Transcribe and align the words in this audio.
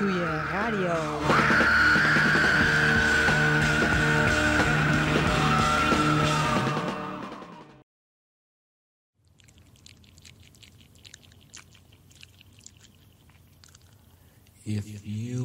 Študuje 0.00 0.24
rádio. 0.48 0.96
If 14.64 14.88
you 15.04 15.39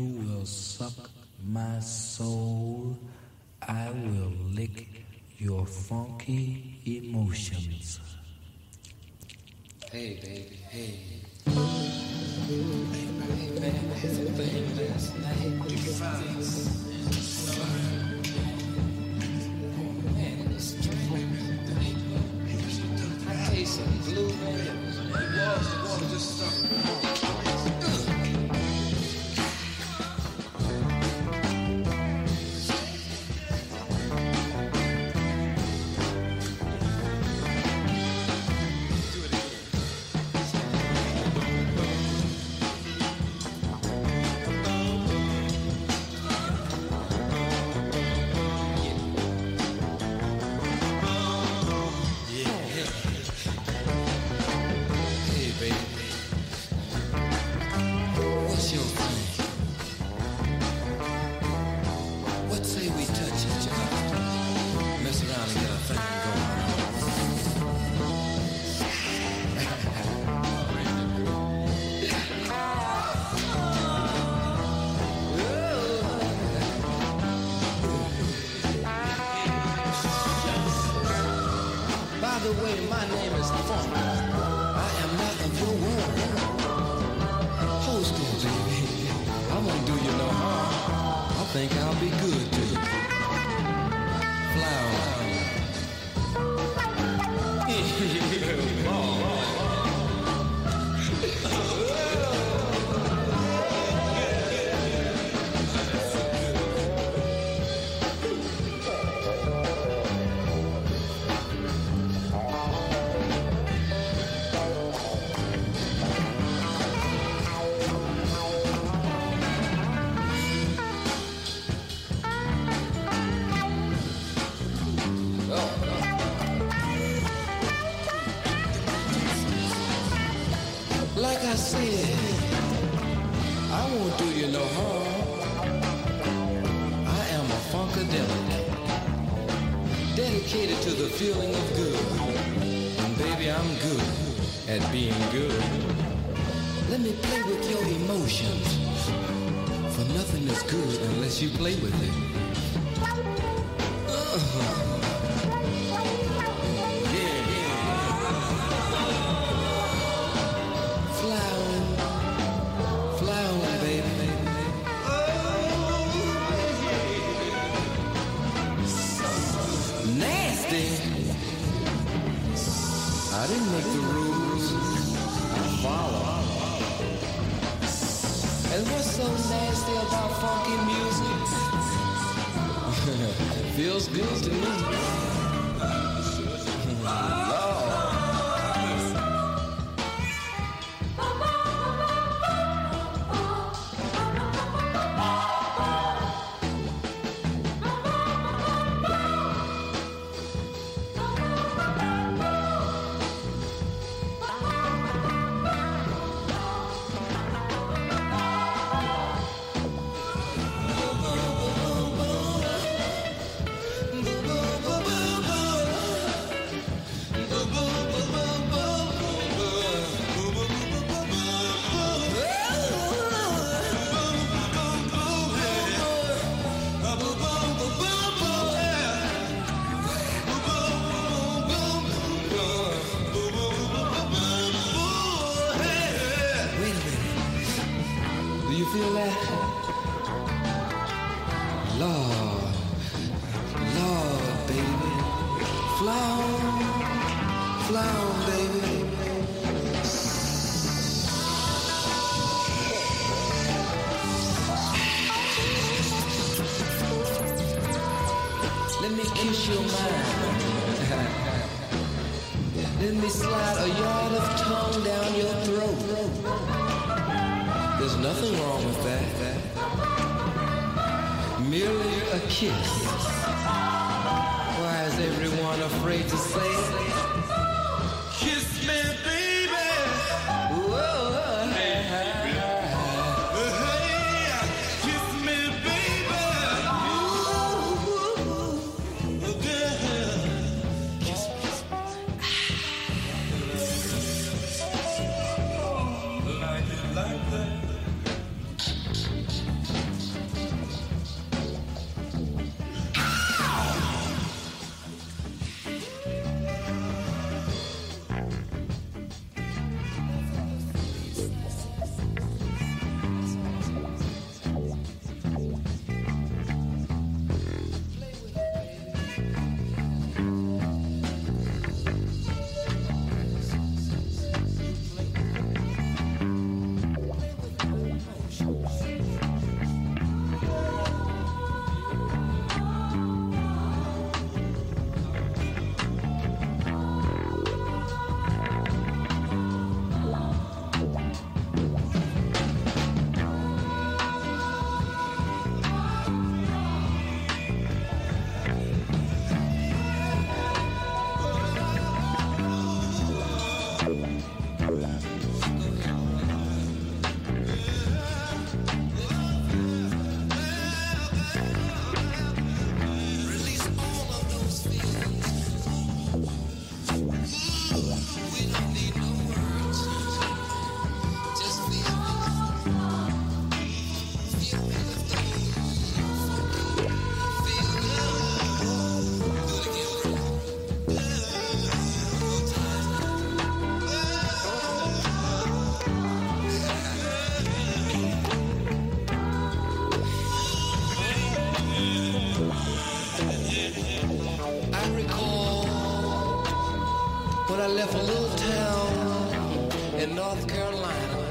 North 400.65 400.77
Carolina, 400.77 401.50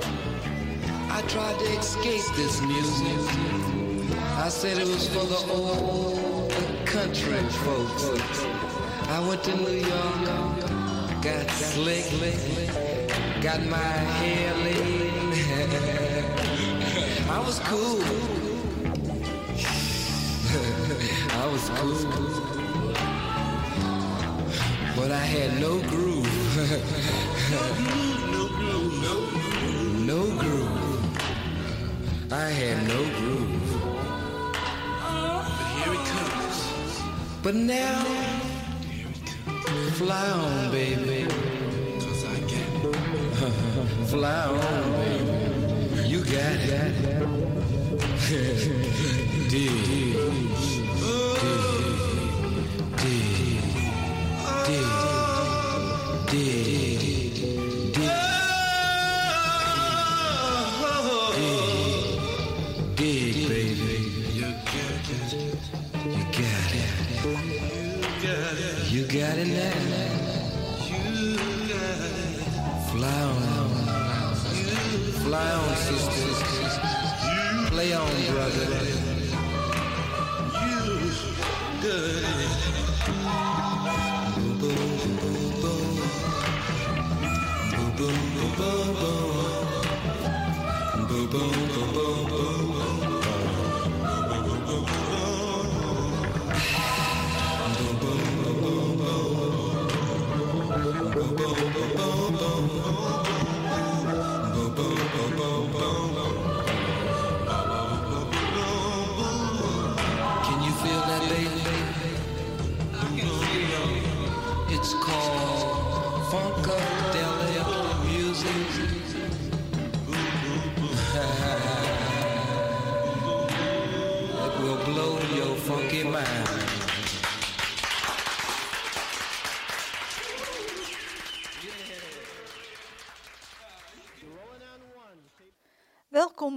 I 1.10 1.20
tried 1.28 1.58
to 1.58 1.64
escape 1.78 2.24
this 2.36 2.62
music. 2.62 3.18
I 4.36 4.48
said 4.48 4.78
it 4.78 4.88
was 4.88 5.06
for 5.08 5.26
the 5.26 5.36
old 5.52 6.50
country 6.86 7.38
folks. 7.64 8.08
I 9.08 9.20
went 9.28 9.42
to 9.44 9.54
New 9.56 9.70
York, 9.70 10.24
got 11.22 11.50
slick, 11.50 12.04
got 13.40 13.64
my 13.66 13.78
hair 13.78 14.54
laid. 14.64 15.12
I 17.30 17.38
was 17.38 17.60
cool. 17.60 18.02
I 21.34 21.46
was 21.52 21.68
cool 21.68 22.44
but 24.96 25.10
I 25.10 25.18
had 25.18 25.60
no 25.60 25.80
groove. 25.88 26.30
No 30.14 30.22
groove. 30.38 31.02
I 32.30 32.48
had 32.60 32.86
no 32.86 33.00
groove. 33.16 33.66
But 35.02 35.66
here 35.74 35.94
it 35.98 36.04
comes. 36.14 36.58
But 37.42 37.56
now, 37.56 38.04
fly 39.98 40.26
on, 40.30 40.70
baby. 40.70 41.26
Cause 41.98 42.24
I 42.32 42.36
get 42.52 42.68
it. 42.84 42.94
fly 44.06 44.42
on, 44.46 44.92
baby. 45.02 46.08
You 46.08 46.20
got 46.36 46.60
it. 46.80 46.94
dig, 49.50 50.53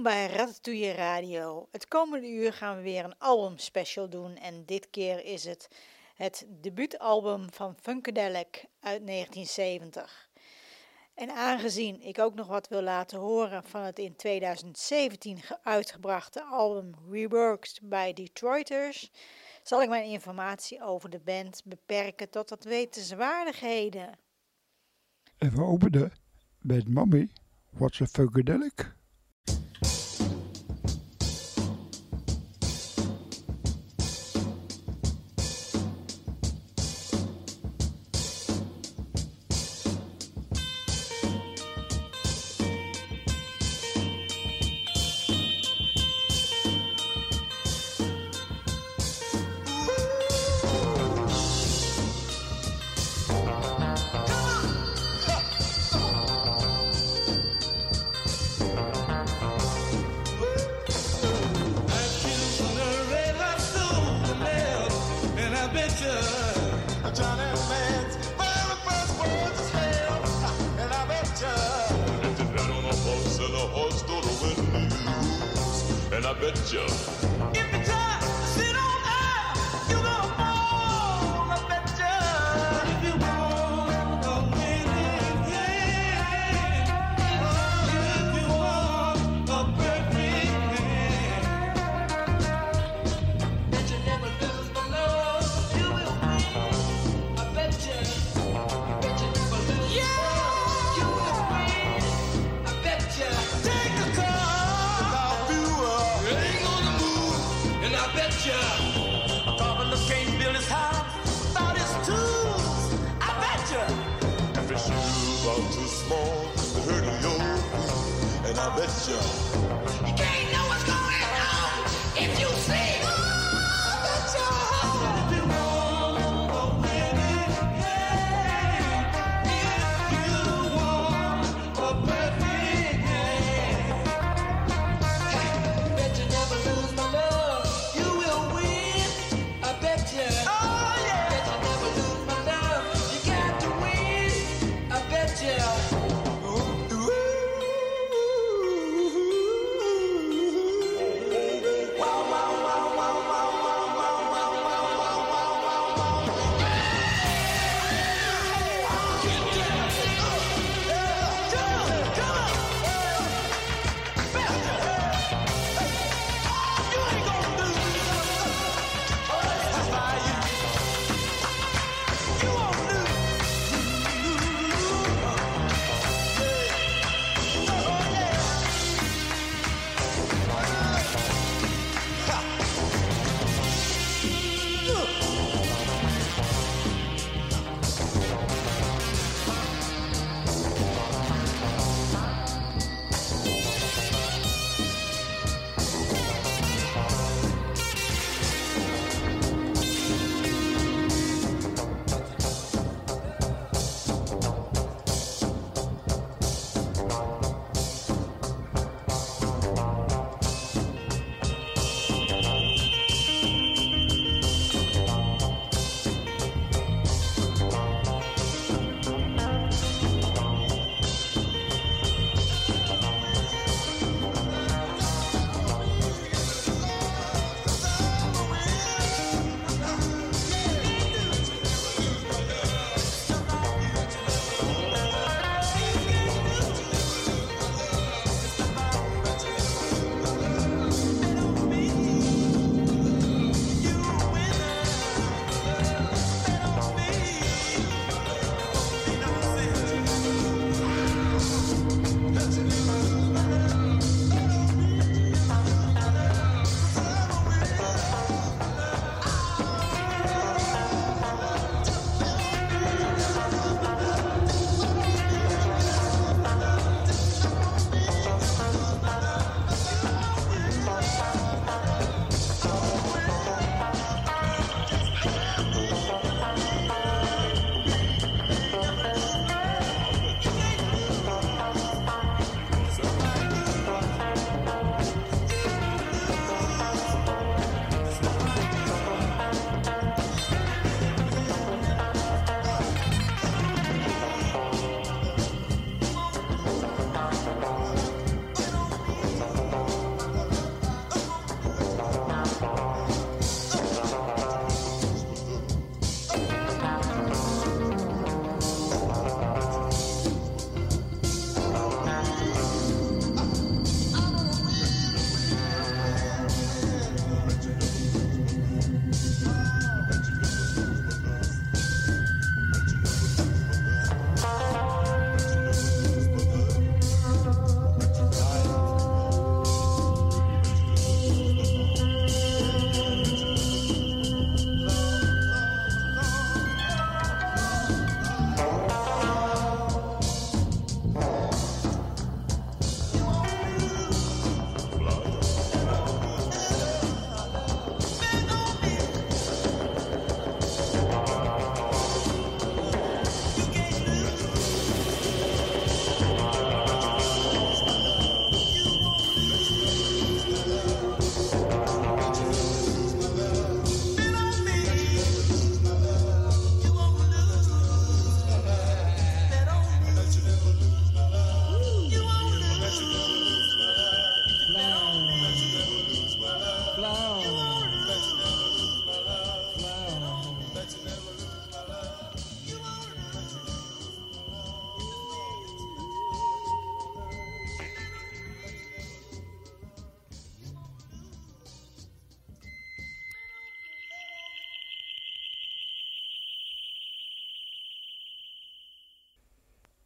bij 0.08 0.26
Ratatouille 0.26 0.92
Radio. 0.92 1.68
Het 1.70 1.88
komende 1.88 2.28
uur 2.28 2.52
gaan 2.52 2.76
we 2.76 2.82
weer 2.82 3.04
een 3.04 3.18
albumspecial 3.18 4.08
doen 4.08 4.36
en 4.36 4.64
dit 4.66 4.90
keer 4.90 5.24
is 5.24 5.44
het 5.44 5.68
het 6.14 6.46
debuutalbum 6.48 7.52
van 7.52 7.76
Funkadelic 7.80 8.64
uit 8.80 9.06
1970. 9.06 10.30
En 11.14 11.30
aangezien 11.30 12.00
ik 12.00 12.18
ook 12.18 12.34
nog 12.34 12.46
wat 12.46 12.68
wil 12.68 12.82
laten 12.82 13.18
horen 13.18 13.64
van 13.64 13.82
het 13.82 13.98
in 13.98 14.16
2017 14.16 15.38
uitgebrachte 15.62 16.42
album 16.42 16.94
Reworked 17.10 17.80
bij 17.82 18.12
Detroiters, 18.12 19.10
zal 19.62 19.82
ik 19.82 19.88
mijn 19.88 20.10
informatie 20.10 20.82
over 20.82 21.10
de 21.10 21.20
band 21.20 21.62
beperken 21.64 22.30
tot 22.30 22.50
wat 22.50 22.64
wetenswaardigheden. 22.64 24.18
En 25.38 25.54
we 25.54 25.62
openen 25.62 26.12
met 26.58 26.88
Mommy, 26.88 27.28
What's 27.70 28.00
a 28.00 28.06
Funkadelic? 28.06 28.96
and 76.18 76.26
I 76.26 76.32
bet 76.32 76.72
you. 76.72 77.57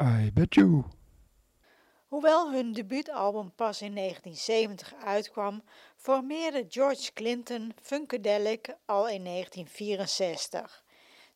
I 0.03 0.31
bet 0.35 0.57
you. 0.57 0.85
Hoewel 2.09 2.51
hun 2.53 2.73
debuutalbum 2.73 3.53
pas 3.55 3.83
in 3.83 3.95
1970 3.95 4.95
uitkwam, 5.05 5.63
formeerde 5.97 6.65
George 6.69 7.13
Clinton 7.13 7.73
Funkadelic 7.83 8.77
al 8.87 9.09
in 9.09 9.25
1964. 9.25 10.85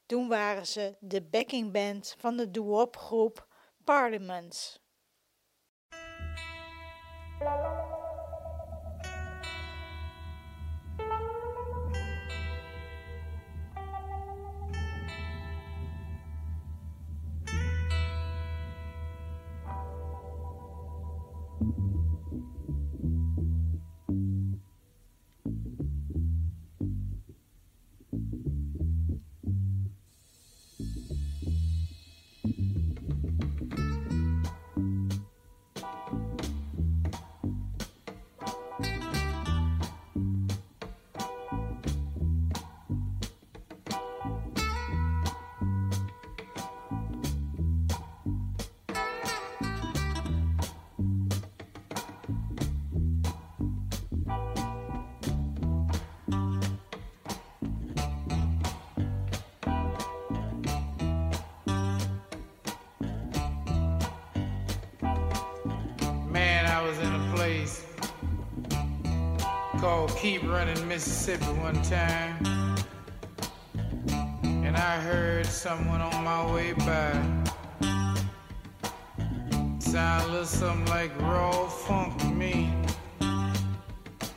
Toen 0.06 0.28
waren 0.28 0.66
ze 0.66 0.96
de 1.00 1.22
backingband 1.22 2.14
van 2.18 2.36
de 2.36 2.50
doo-wop 2.50 2.96
groep 2.96 3.46
Parliaments. 3.84 4.80
Mississippi 71.26 71.58
one 71.60 71.82
time. 71.82 72.76
And 74.44 74.76
I 74.76 75.00
heard 75.00 75.44
someone 75.46 76.00
on 76.00 76.22
my 76.22 76.52
way 76.54 76.72
by. 76.72 77.10
Sound 79.80 80.22
a 80.22 80.28
little 80.28 80.44
something 80.44 80.86
like 80.86 81.10
raw 81.20 81.66
funk 81.68 82.16
to 82.18 82.26
me. 82.26 82.72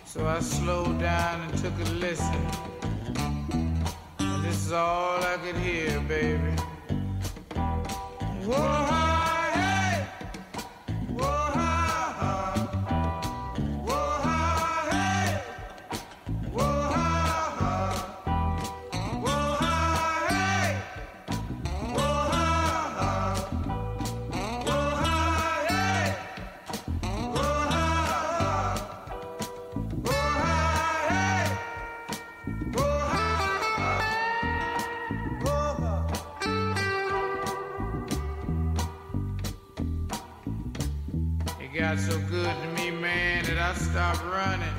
So 0.03 0.25
I 0.25 0.39
slowed 0.39 0.99
down 0.99 1.41
and 1.41 1.57
took 1.59 1.77
a 1.79 1.89
listen. 1.91 2.47
And 4.17 4.43
this 4.43 4.65
is 4.65 4.71
all 4.71 5.23
I 5.23 5.37
could 5.43 5.57
hear, 5.57 5.99
baby. 6.01 6.55
Whoa, 8.47 9.08
stopped 44.13 44.25
running. 44.25 44.77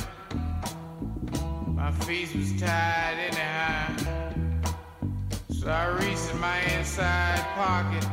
My 1.77 1.93
feet 1.93 2.35
was 2.35 2.61
tired 2.61 3.19
anyhow. 3.19 3.97
So 5.51 5.71
I 5.71 5.87
reached 5.87 6.31
in 6.33 6.40
my 6.40 6.59
inside 6.77 7.40
pocket 7.55 8.07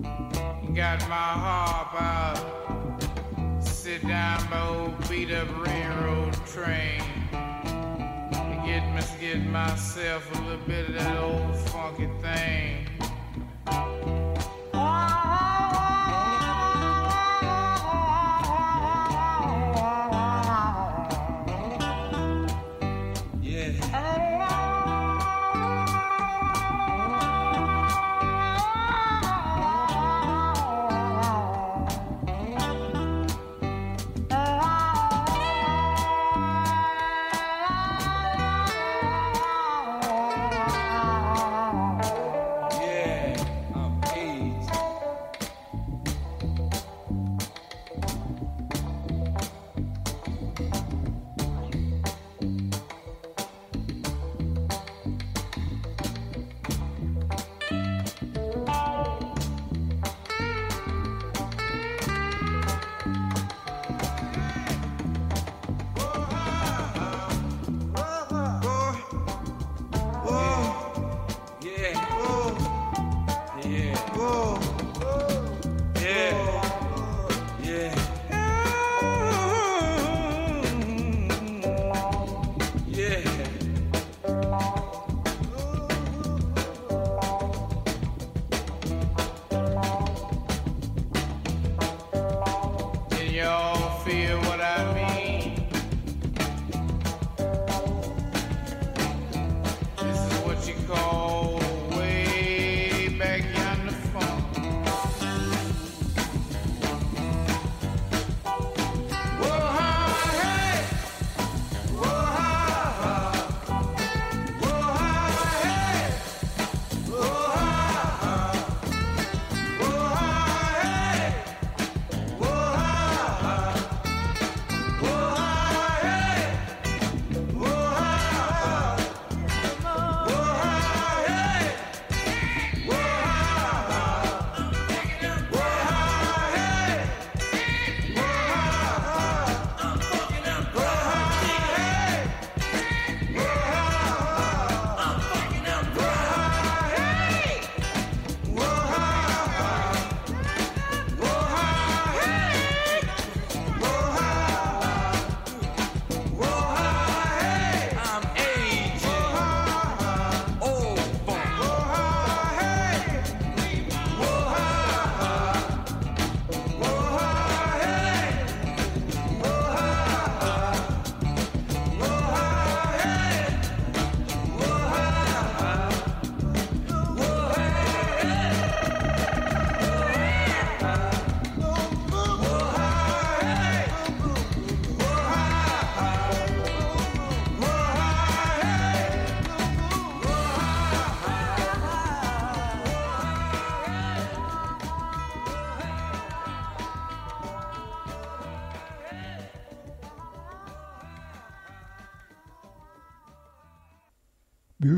and 0.00 0.76
got 0.76 1.00
my 1.08 1.14
harp 1.14 1.94
out. 2.00 3.62
Sit 3.62 4.06
down 4.06 4.46
by 4.50 4.66
old 4.66 5.08
beat 5.08 5.30
up 5.30 5.48
railroad 5.66 6.34
train. 6.46 7.02
To 7.30 8.62
get, 8.66 9.20
get 9.20 9.46
myself 9.46 10.28
a 10.38 10.42
little 10.42 10.66
bit 10.66 10.88
of 10.88 10.94
that 10.94 11.16
old 11.22 11.56
funky 11.70 12.08
thing. 12.20 12.87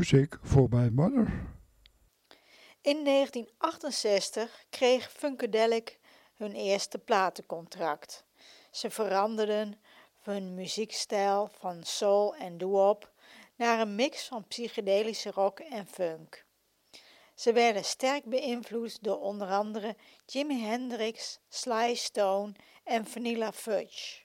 Music 0.01 0.37
for 0.43 0.67
My 0.69 0.89
Mother. 0.89 1.27
In 2.81 3.03
1968 3.03 4.65
kreeg 4.69 5.11
Funkadelic 5.11 5.99
hun 6.35 6.51
eerste 6.51 6.97
platencontract. 6.97 8.25
Ze 8.71 8.89
veranderden 8.89 9.79
hun 10.19 10.53
muziekstijl 10.53 11.49
van 11.59 11.83
soul 11.83 12.35
en 12.35 12.57
doo-wop 12.57 13.11
naar 13.55 13.79
een 13.79 13.95
mix 13.95 14.27
van 14.27 14.47
psychedelische 14.47 15.31
rock 15.31 15.59
en 15.59 15.87
funk. 15.87 16.45
Ze 17.35 17.53
werden 17.53 17.83
sterk 17.83 18.25
beïnvloed 18.25 19.03
door 19.03 19.19
onder 19.19 19.47
andere 19.47 19.95
Jimi 20.25 20.61
Hendrix, 20.61 21.39
Sly 21.49 21.93
Stone 21.95 22.51
en 22.83 23.05
Vanilla 23.05 23.51
Fudge. 23.51 24.19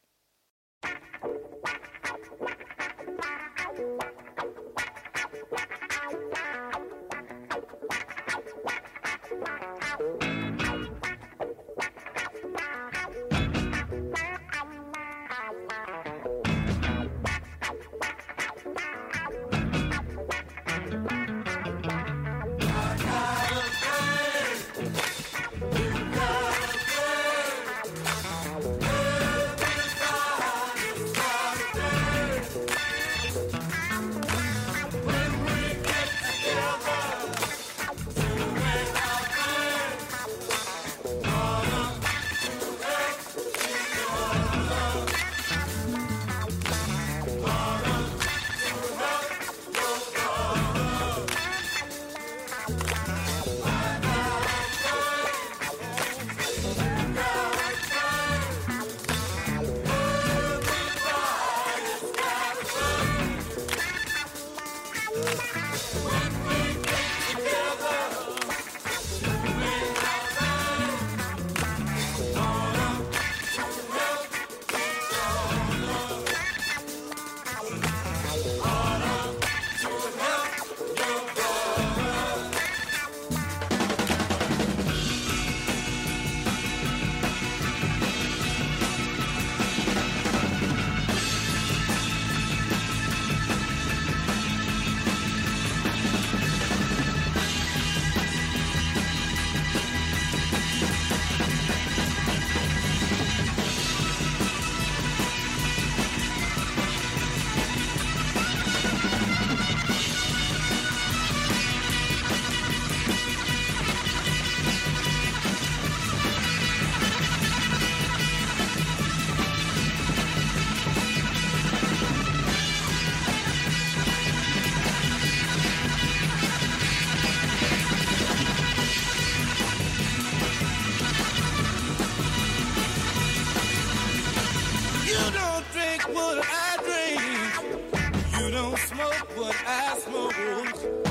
Smoke 138.97 139.37
what 139.37 139.57
I 139.67 139.99
smoke. 139.99 141.06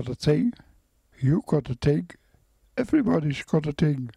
Got 0.00 0.08
a 0.08 0.14
thing, 0.14 0.54
you 1.18 1.42
got 1.44 1.68
a 1.68 1.74
thing, 1.74 2.08
everybody's 2.74 3.42
got 3.42 3.66
a 3.66 3.72
thing. 3.72 4.10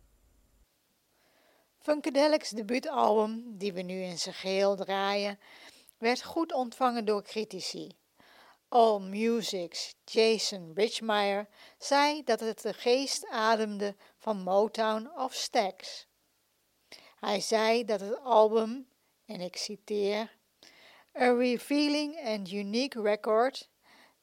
Funkadelic's 1.86 2.54
debuutalbum, 2.54 3.58
die 3.58 3.74
we 3.74 3.82
nu 3.82 4.02
in 4.02 4.18
zijn 4.18 4.36
geheel 4.36 4.76
draaien, 4.76 5.40
werd 5.98 6.24
goed 6.24 6.54
ontvangen 6.54 7.06
door 7.06 7.24
critici. 7.24 7.92
All 8.70 9.00
Music's 9.00 9.96
Jason 10.06 10.74
Bridgemeyer 10.74 11.48
zei 11.78 12.24
dat 12.24 12.40
het 12.40 12.62
de 12.62 12.74
geest 12.74 13.28
ademde 13.30 13.96
van 14.18 14.38
Motown 14.38 15.10
of 15.16 15.34
Stax. 15.34 16.08
Hij 17.20 17.42
zei 17.42 17.86
dat 17.86 18.00
het 18.00 18.20
album, 18.20 18.88
en 19.26 19.42
ik 19.42 19.56
citeer, 19.56 20.38
a 21.16 21.34
revealing 21.34 22.20
and 22.26 22.52
unique 22.52 23.02
record 23.02 23.72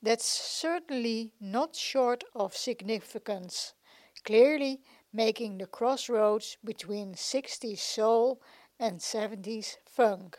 that's 0.02 0.24
certainly 0.26 1.32
not 1.40 1.74
short 1.76 2.24
of 2.34 2.56
significance, 2.56 3.74
clearly 4.24 4.82
making 5.12 5.58
the 5.58 5.66
crossroads 5.66 6.58
between 6.64 7.14
60s 7.14 7.80
soul 7.80 8.42
and 8.78 9.00
70s 9.02 9.78
funk. 9.86 10.38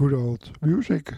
Good 0.00 0.12
old 0.12 0.50
music. 0.60 1.08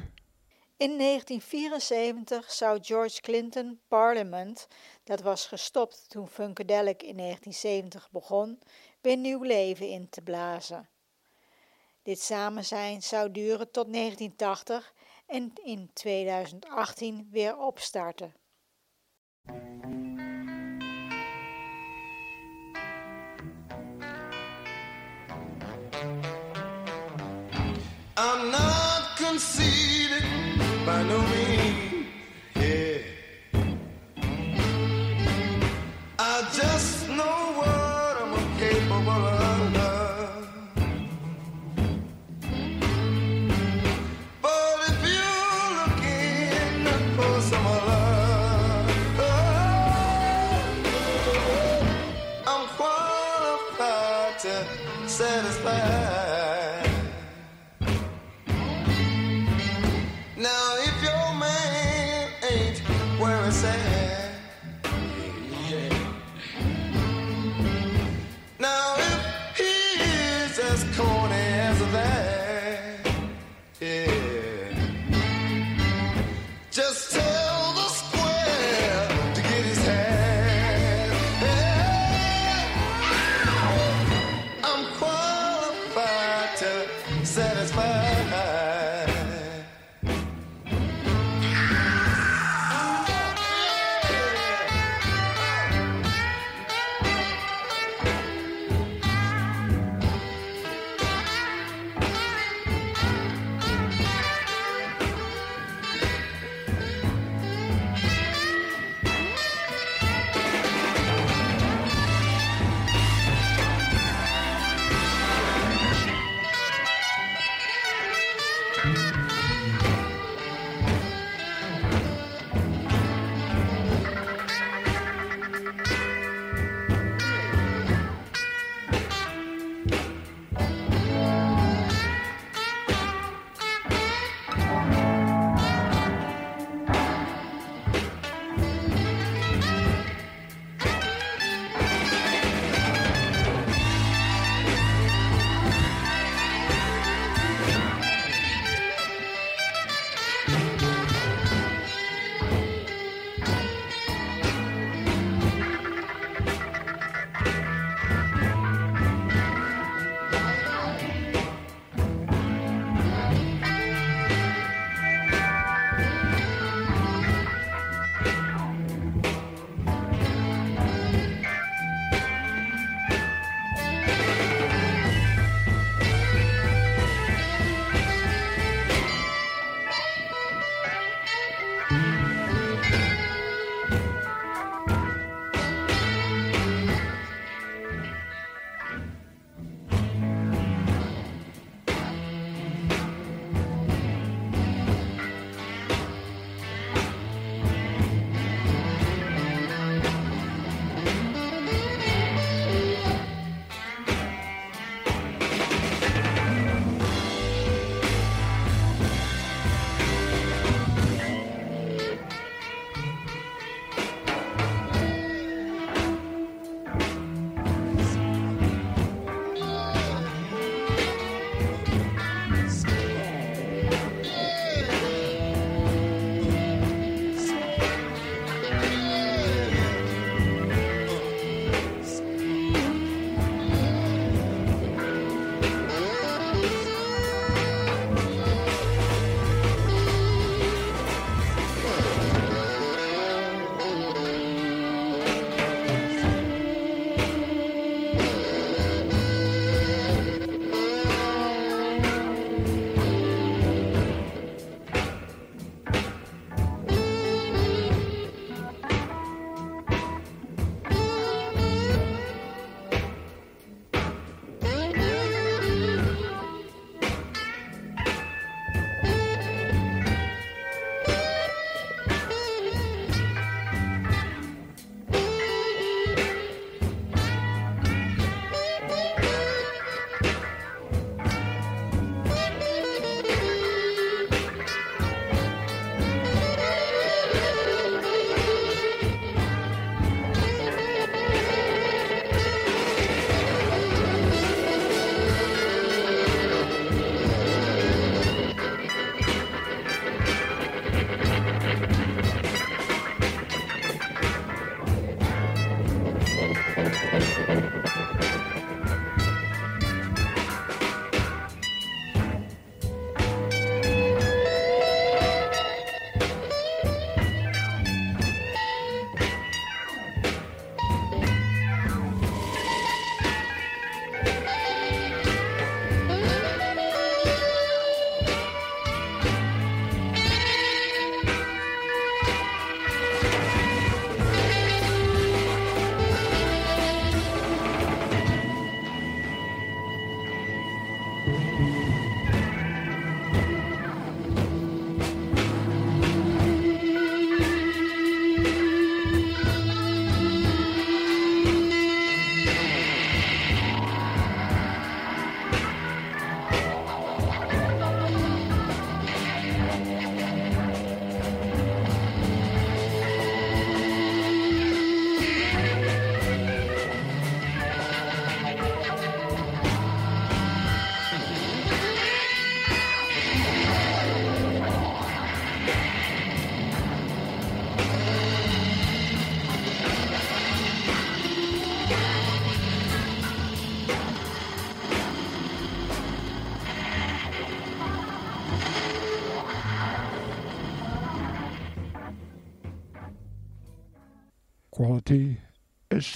In 0.76 0.98
1974 0.98 2.52
zou 2.52 2.78
George 2.82 3.20
Clinton 3.20 3.80
Parliament, 3.88 4.68
dat 5.04 5.20
was 5.20 5.46
gestopt 5.46 6.04
toen 6.08 6.28
Funkadelic 6.28 7.02
in 7.02 7.16
1970 7.16 8.10
begon, 8.10 8.58
weer 9.00 9.16
nieuw 9.16 9.42
leven 9.42 9.88
in 9.88 10.08
te 10.08 10.22
blazen. 10.22 10.88
Dit 12.02 12.20
samen 12.20 12.64
zijn 12.64 13.02
zou 13.02 13.30
duren 13.30 13.70
tot 13.70 13.92
1980 13.92 14.94
en 15.26 15.52
in 15.64 15.90
2018 15.92 17.28
weer 17.30 17.56
opstarten. 17.58 18.34
I'm 28.16 28.50
not 28.50 28.61
conceited 29.32 30.22
by 30.84 31.02
no 31.04 31.18
means. 31.22 31.41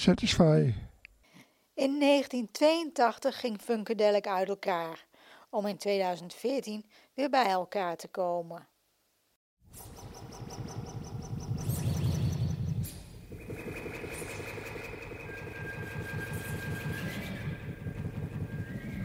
Satisfy. 0.07 0.73
In 1.73 1.99
1982 1.99 3.39
ging 3.39 3.61
Funkadelic 3.61 4.27
uit 4.27 4.49
elkaar, 4.49 5.05
om 5.49 5.65
in 5.65 5.77
2014 5.77 6.85
weer 7.13 7.29
bij 7.29 7.49
elkaar 7.49 7.95
te 7.95 8.07
komen. 8.07 8.67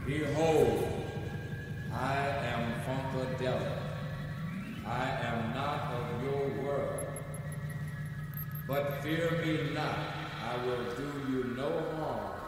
Behold, 0.06 0.82
I 1.90 2.16
am 2.54 2.64
Funkadelic. 2.84 3.80
I 4.84 5.08
am 5.26 5.52
not 5.54 5.80
of 5.98 6.22
your 6.22 6.62
world. 6.62 7.01
But 8.72 9.02
fear 9.02 9.30
me 9.44 9.74
not, 9.74 9.98
I 10.42 10.56
will 10.64 10.84
do 10.96 11.08
you 11.30 11.44
no 11.58 11.68
harm. 11.98 12.40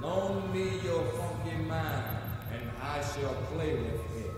Loan 0.00 0.52
me 0.52 0.80
your 0.82 1.04
funky 1.04 1.56
mind, 1.68 2.18
and 2.52 2.68
I 2.82 3.00
shall 3.00 3.36
play 3.52 3.74
with 3.74 4.16
it. 4.16 4.34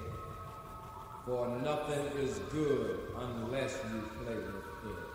For 1.24 1.48
nothing 1.64 2.04
is 2.20 2.40
good 2.50 2.98
unless 3.18 3.80
you 3.90 4.02
play 4.22 4.34
with 4.34 4.92
it. 4.92 5.08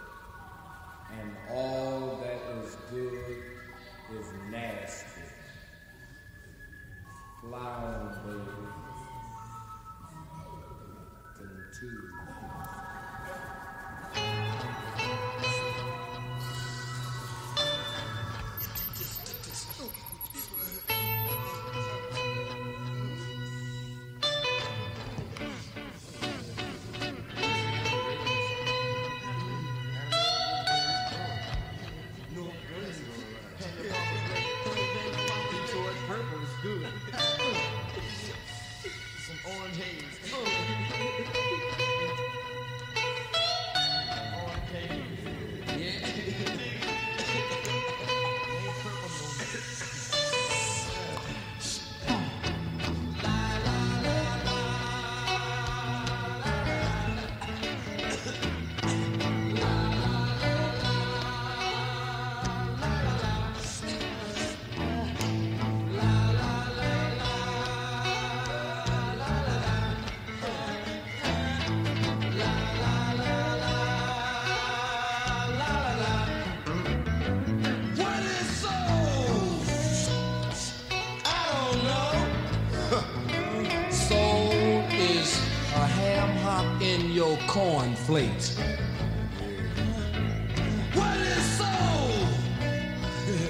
And 1.19 1.31
all 1.51 2.19
that 2.23 2.41
is 2.63 2.75
good 2.89 3.43
is 4.17 4.27
nasty. 4.49 5.21
Fly 7.43 8.15
baby. 8.25 8.41
Continue. 11.35 12.26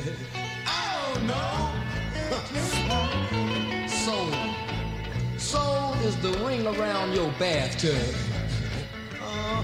Don't 0.08 1.28
know. 1.28 1.74
soul. 3.88 4.32
Soul 5.38 5.94
is 6.06 6.16
the 6.18 6.32
ring 6.46 6.66
around 6.68 7.14
your 7.14 7.32
bathtub. 7.40 7.96
Uh, 9.22 9.64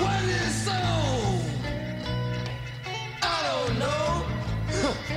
what 0.00 0.24
is 0.24 0.54
soul? 0.64 1.40
I 3.22 3.38
don't 3.48 3.78
know. 3.78 4.24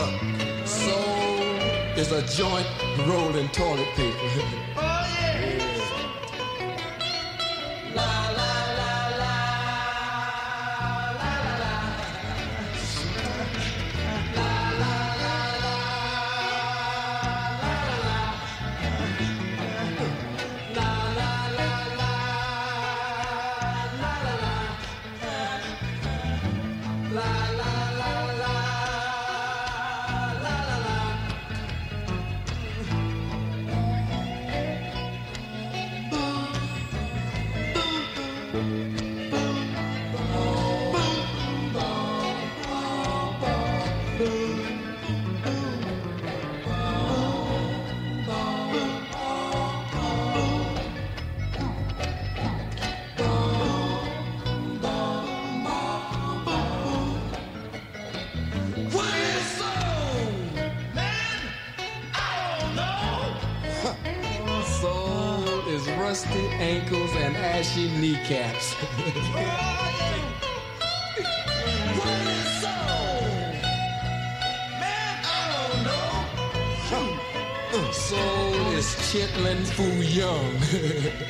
Uh, 0.00 0.64
soul 0.64 1.58
is 1.96 2.12
a 2.12 2.22
joint 2.36 2.66
rolling 3.08 3.48
toilet 3.48 3.88
paper. 3.96 4.18
Uh, 4.76 4.97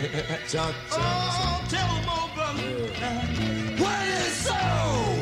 oh, 0.01 1.67
tell 1.69 1.89
'em 1.97 2.09
all, 2.09 2.31
brother. 2.35 2.63
What 3.83 4.07
is 4.07 4.33
soul? 4.47 5.17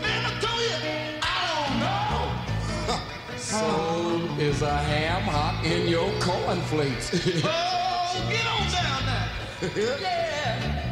Man, 0.00 0.24
I 0.24 0.40
tell 0.40 0.60
you, 0.62 1.20
I 1.22 1.24
don't 1.52 1.80
know. 1.84 3.36
Soul 3.36 4.40
is 4.40 4.62
a 4.62 4.76
ham 4.76 5.22
hock 5.22 5.64
in 5.64 5.88
your 5.88 6.10
cornflakes. 6.20 7.10
oh, 7.44 8.28
get 8.30 8.46
on 8.46 8.72
down 8.72 9.04
now. 9.06 9.28
yeah. 10.00 10.85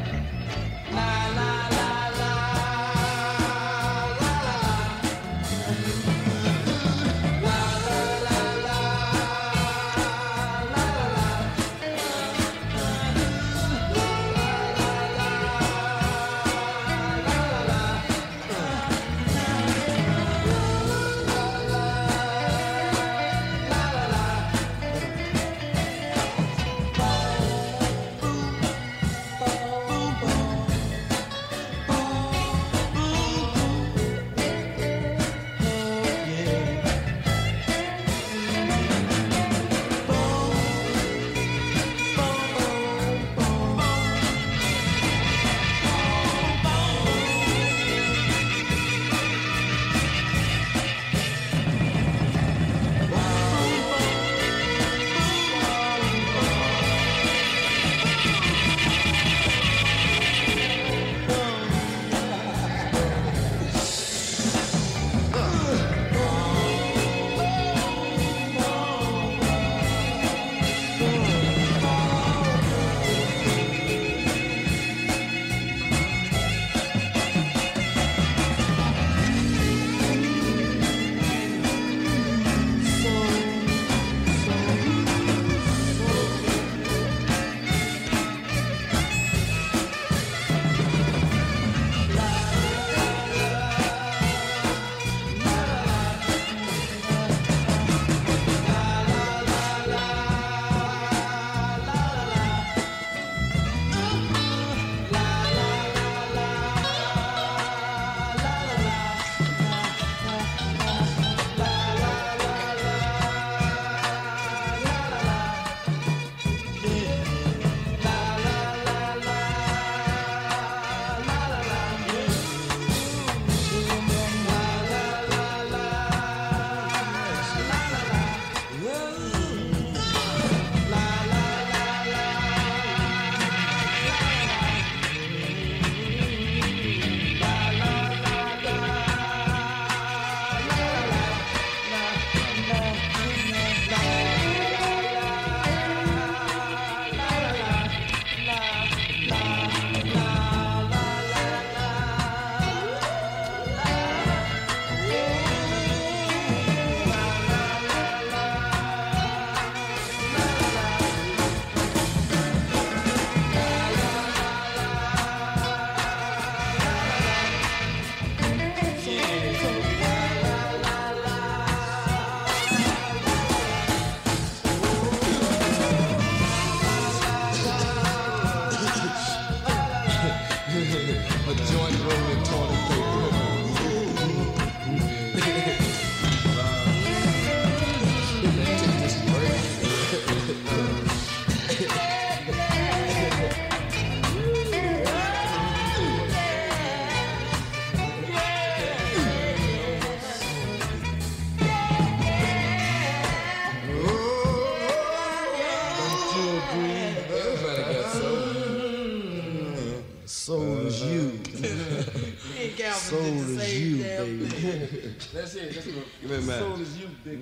That's 215.34 215.54
it. 215.56 215.74
That's 215.74 215.86
is 215.86 216.96
you, 216.96 217.08
big. 217.24 217.40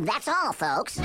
That's 0.00 0.28
all, 0.28 0.52
folks. 0.52 0.98